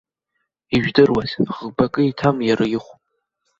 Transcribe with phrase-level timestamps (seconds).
[0.75, 2.91] Ижәдыруаз, ӷбакы иҭам иара ихә!